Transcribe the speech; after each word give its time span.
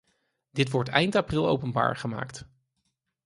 Dit 0.51 0.69
wordt 0.69 0.89
eind 0.89 1.15
april 1.15 1.47
openbaar 1.47 1.95
gemaakt. 1.97 2.45